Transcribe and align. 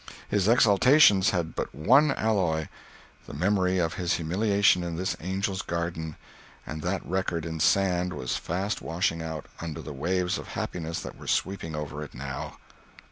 His 0.27 0.47
exaltation 0.47 1.21
had 1.21 1.53
but 1.53 1.75
one 1.75 2.09
alloy—the 2.13 3.33
memory 3.35 3.77
of 3.77 3.93
his 3.93 4.13
humiliation 4.15 4.81
in 4.83 4.95
this 4.95 5.13
angel's 5.19 5.61
garden—and 5.61 6.81
that 6.81 7.05
record 7.05 7.45
in 7.45 7.59
sand 7.59 8.11
was 8.13 8.35
fast 8.35 8.81
washing 8.81 9.21
out, 9.21 9.45
under 9.59 9.79
the 9.79 9.93
waves 9.93 10.39
of 10.39 10.47
happiness 10.57 11.01
that 11.01 11.19
were 11.19 11.27
sweeping 11.27 11.75
over 11.75 12.01
it 12.01 12.15
now. 12.15 12.57